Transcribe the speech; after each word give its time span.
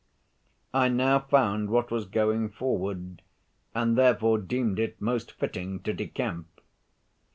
I 0.73 0.89
now 0.89 1.19
found 1.19 1.69
what 1.69 1.91
was 1.91 2.07
going 2.07 2.49
forward, 2.49 3.21
and 3.75 3.95
therefore 3.95 4.39
deemed 4.39 4.79
it 4.79 4.99
most 4.99 5.31
fitting 5.33 5.79
to 5.81 5.93
decamp. 5.93 6.45